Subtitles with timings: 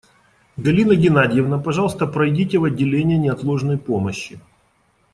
[0.57, 4.39] Галина Геннадьевна, пожалуйста, пройдите в отделение неотложной помощи.